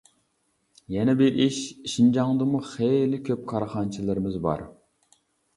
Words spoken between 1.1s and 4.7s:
بىر ئىش، شىنجاڭدىمۇ خېلى كۆپ كارخانىچىلىرىمىز بار.